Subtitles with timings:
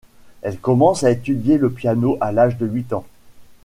[0.41, 3.05] Elle commence à étudier le piano à l'âge de huit ans.